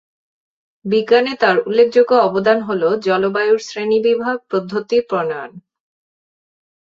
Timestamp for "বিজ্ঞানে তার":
0.85-1.57